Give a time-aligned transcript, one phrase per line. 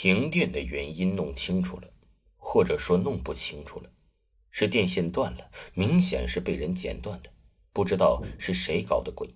[0.00, 1.90] 停电的原因弄清楚了，
[2.36, 3.90] 或者说弄不清楚了，
[4.48, 7.32] 是电线断了，明显是被人剪断的，
[7.72, 9.34] 不知道是谁搞的鬼。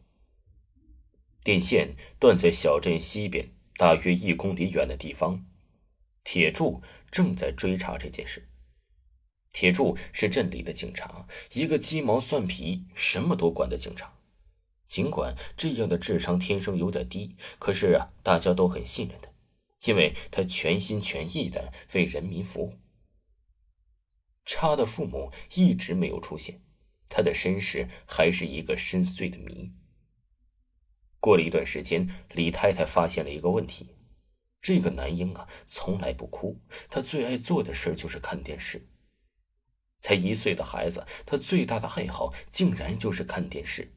[1.43, 5.45] 电线断在小镇西边大约一公里远的地方，
[6.23, 8.49] 铁柱正在追查这件事。
[9.51, 14.17] 铁柱是镇里的警察，一个鸡毛蒜皮什么都管的警察。
[14.87, 19.32] 尽管这样的智商天生有点低，可是啊，大家都很信任他。
[19.85, 22.79] 因为他全心全意的为人民服务。
[24.45, 26.63] 叉的父母一直没有出现，
[27.09, 29.73] 他的身世还是一个深邃的谜。
[31.21, 33.95] 过了一段时间，李太太发现了一个问题：
[34.61, 38.89] 这个男婴啊，从来不哭，他最爱做的事就是看电视。
[40.01, 43.93] 才一岁的孩子，他最大的爱好竟然就是看电视。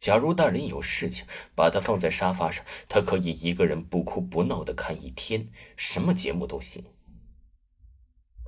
[0.00, 6.82] 假如大人有事情，把他放在沙发上，他可以一个人不哭不闹的看一天，什么节目都行。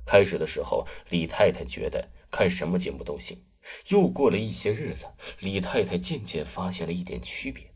[0.03, 3.45] 开始的时候，李太太觉得看什么节目都行。
[3.89, 5.05] 又过了一些日子，
[5.39, 7.71] 李太太渐渐发现了一点区别，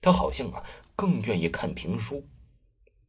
[0.00, 0.64] 她好像啊
[0.94, 2.28] 更愿意看评书，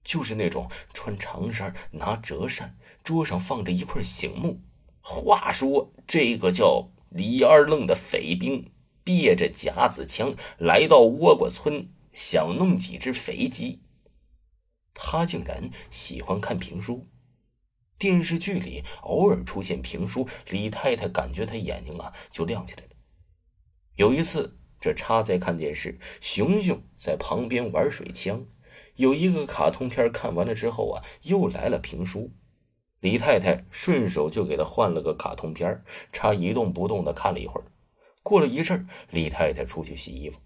[0.04, 4.60] 就是那种穿长衫、拿折扇，桌上放着一块醒目。
[5.02, 8.72] 话说这个叫李二愣的匪兵。
[9.04, 13.82] 憋着夹子枪来到倭瓜村，想弄几只肥鸡。
[14.94, 17.08] 他竟然喜欢看评书，
[17.98, 22.90] 电视剧里偶尔出现评书，李太太感觉她眼睛啊就亮起来了。
[23.96, 28.46] 有一次，这叉在看电视，熊熊在旁边玩水枪。
[28.96, 32.31] 有一个卡通片看完了之后啊，又来了评书，
[33.00, 37.66] 李太太顺手就给他换了个卡通片，叉一动不动的看了一会儿。
[38.23, 40.39] 过了一阵李太太出去洗衣服，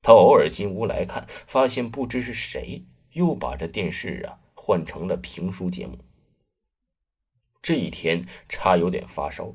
[0.00, 5.98] 她偶尔进屋来看，发现不知是谁又把这电视啊换成了评书节目。
[7.60, 9.54] 这一天，叉有点发烧，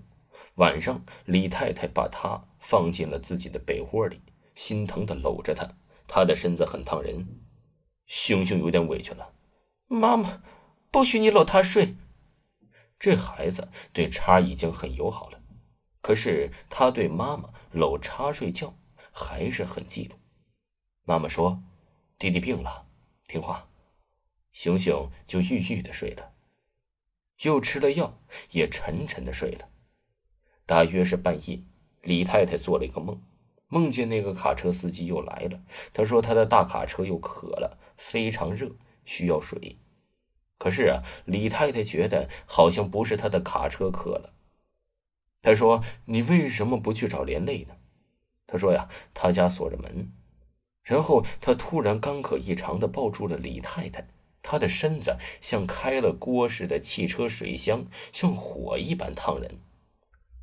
[0.55, 4.21] 晚上李太太把他放进了自己的被窝里，
[4.53, 5.77] 心疼的搂着他，
[6.07, 7.25] 他的身子很烫人。
[8.06, 9.33] 熊熊有点委屈了
[9.88, 10.39] ：“妈妈，
[10.89, 11.95] 不许你搂他睡。”
[13.00, 15.38] 这孩子对叉已经很友好了。
[16.02, 18.76] 可是他对妈妈搂叉睡觉
[19.12, 20.14] 还是很嫉妒。
[21.04, 21.64] 妈妈说
[22.18, 22.88] ：“弟弟病了，
[23.26, 23.68] 听话。”
[24.52, 26.34] 熊熊就郁郁的睡了，
[27.44, 28.20] 又吃了药，
[28.52, 29.70] 也沉沉的睡了。
[30.66, 31.64] 大约是半夜，
[32.02, 33.22] 李太太做了一个梦，
[33.68, 35.62] 梦见那个卡车司机又来了。
[35.94, 38.72] 他说他的大卡车又渴了，非常热，
[39.06, 39.78] 需要水。
[40.58, 44.34] 可是啊，李太太觉得好像不是他的卡车渴了。
[45.41, 47.75] 他说：“你为什么不去找连累呢？”
[48.45, 50.11] 他说：“呀，他家锁着门。”
[50.83, 54.07] 然后他突然干渴异常的抱住了李太太，
[54.41, 59.59] 他的身子像开了锅似的汽车水箱，像火一般烫人。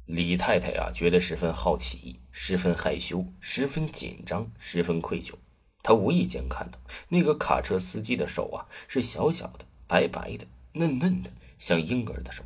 [0.04, 5.34] 李太太呀，觉得十分好奇，十分害羞，十分紧张，十分愧疚。
[5.82, 6.78] 她无意间看到
[7.08, 12.44] 那个卡车司机的手啊，是小小的、白白的、嫩嫩的，像婴儿的手。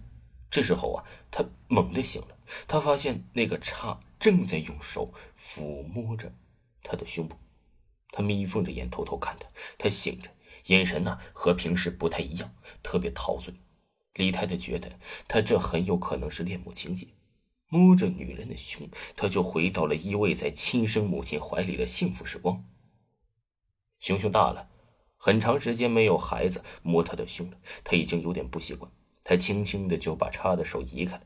[0.50, 2.28] 这时候啊，他猛地醒了。
[2.66, 6.32] 他发现那个叉正在用手抚摸着
[6.82, 7.36] 他的胸部。
[8.12, 9.46] 他眯缝着眼，偷偷看他。
[9.78, 10.30] 他醒着，
[10.66, 13.54] 眼神呢和平时不太一样，特别陶醉。
[14.14, 17.06] 李太太觉得他这很有可能是恋母情节。
[17.68, 22.64] 摸着女人的胸，他就回到了依偎在亲生母亲怀里的幸福时光。
[24.00, 24.68] 熊熊大了，
[25.16, 28.90] 很长时间没有孩子摸他的胸了，他已经有点不习惯。
[29.22, 31.22] 他轻轻的就把叉的手移开了，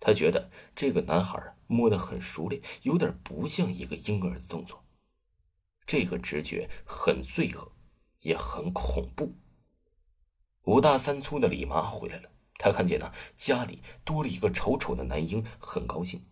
[0.00, 4.82] 他觉得这个男孩摸得很熟练，有点不像一个婴儿的动作。
[5.86, 7.72] 这个直觉很罪恶，
[8.20, 9.36] 也很恐怖。
[10.64, 16.24] 五大三粗的李麻回来了，他看见呢家里多了一个丑丑的男婴，很高兴。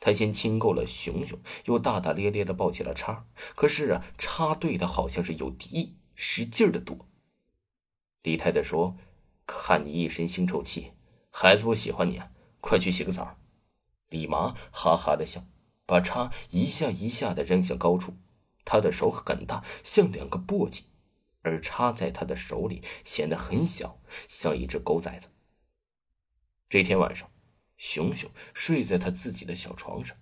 [0.00, 3.26] 他先亲够了熊熊，又大大咧咧的抱起了叉。
[3.54, 7.08] 可是啊，叉对他好像是有敌意，使劲的躲。
[8.22, 8.96] 李太太说。
[9.50, 10.92] 看你一身腥臭气，
[11.30, 13.38] 孩子不喜欢你啊，快去洗个澡。
[14.08, 15.44] 李麻哈哈的笑，
[15.84, 18.14] 把叉一下一下的扔向高处。
[18.64, 20.82] 他的手很大，像两个簸箕，
[21.42, 25.28] 而叉在他的手里显得很小，像一只狗崽子。
[26.68, 27.30] 这天晚上，
[27.78, 30.16] 熊熊睡在他自己的小床上，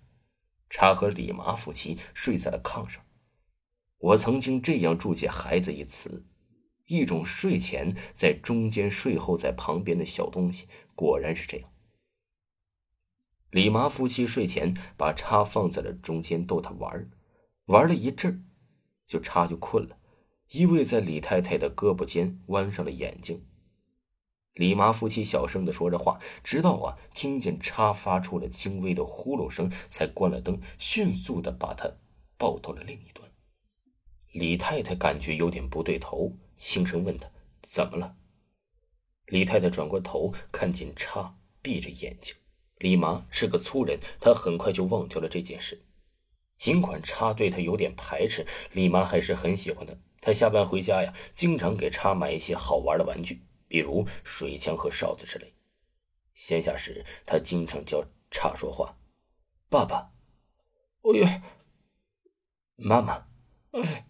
[0.69, 3.03] 叉和李麻夫妻睡在了炕上。
[3.97, 6.25] 我曾经这样注解“孩子”一词，
[6.85, 11.69] 一种睡前在中间，睡后在旁边的小东西，果然是这样。
[13.51, 17.05] 李麻夫妻睡前把叉放在了中间逗他玩
[17.67, 18.45] 玩了一阵
[19.05, 19.97] 就叉就困了，
[20.51, 23.45] 依偎在李太太的胳膊间，弯上了眼睛。
[24.53, 31.91] 李麻夫妻小声的说着话，直到啊听见叉发出了轻微的呼噜声，才关了灯，迅速的把他
[32.37, 33.29] 抱到了另一端。
[34.33, 37.29] 李太太感觉有点不对头，轻声问他
[37.61, 38.17] 怎么了。
[39.27, 42.35] 李太太转过头，看见叉，闭着眼睛。
[42.79, 45.83] 李麻是个粗人，他很快就忘掉了这件事。
[46.55, 49.93] 尽管叉对他有点排斥，李麻还是很喜欢他。
[50.19, 55.53] 他下班回家呀，经常给叉买一些好玩的玩具，比如水枪和哨子之类。
[56.33, 58.97] 闲暇时，他经常教叉说话
[59.69, 60.11] ：“爸爸，
[61.01, 61.43] 哎呀，
[62.75, 63.27] 妈妈，
[63.71, 64.07] 哎，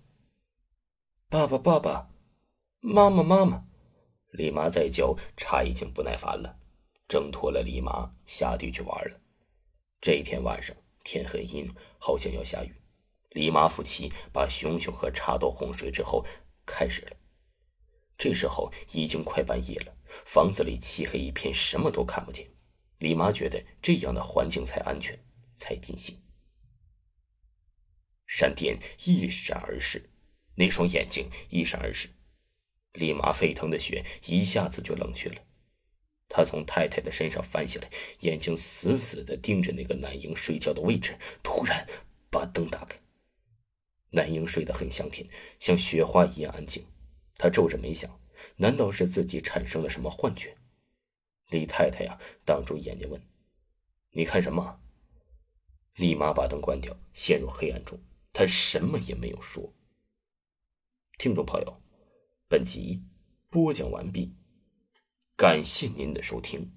[1.30, 2.10] 爸爸，爸爸，
[2.80, 3.66] 妈妈，妈妈。”
[4.32, 6.58] 李麻在教，叉已经不耐烦了。
[7.08, 9.22] 挣脱了李麻，下地去玩了。
[10.02, 12.74] 这一天晚上天很阴，好像要下雨。
[13.32, 16.26] 李麻夫妻把熊熊和茶豆哄睡之后，
[16.66, 17.18] 开始了。
[18.18, 19.96] 这时候已经快半夜了，
[20.26, 22.48] 房子里漆黑一片，什么都看不见。
[23.00, 25.18] 李麻觉得这样的环境才安全，
[25.54, 26.20] 才尽兴。
[28.26, 30.10] 闪电一闪而逝，
[30.56, 32.10] 那双眼睛一闪而逝，
[32.94, 35.42] 李麻沸腾的血一下子就冷却了。
[36.30, 37.90] 他从太太的身上翻下来，
[38.20, 41.18] 眼睛死死的盯着那个男婴睡觉的位置。
[41.42, 41.88] 突然，
[42.30, 43.00] 把灯打开。
[44.12, 45.28] 男婴睡得很香甜，
[45.60, 46.86] 像雪花一样安静。
[47.38, 48.20] 他皱着眉想：
[48.58, 50.56] 难道是自己产生了什么幻觉？
[51.50, 53.22] 李太太呀，挡住眼睛问
[54.12, 54.80] ：“你看什么？”
[55.96, 58.00] 立马把灯关掉，陷入黑暗中。
[58.34, 59.74] 他什么也没有说。
[61.18, 61.82] 听众朋友，
[62.48, 63.02] 本集
[63.50, 64.36] 播讲完毕。
[65.38, 66.77] 感谢您的收听。